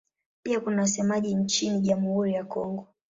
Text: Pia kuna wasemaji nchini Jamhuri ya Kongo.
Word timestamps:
Pia 0.43 0.59
kuna 0.59 0.81
wasemaji 0.81 1.35
nchini 1.35 1.81
Jamhuri 1.81 2.33
ya 2.33 2.43
Kongo. 2.43 2.87